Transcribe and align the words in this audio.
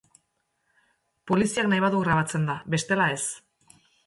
Poliziak 1.31 1.69
nahi 1.75 1.83
badu 1.85 2.01
grabatzen 2.07 2.49
da, 2.49 2.57
bestela 2.77 3.11
ez. 3.19 3.23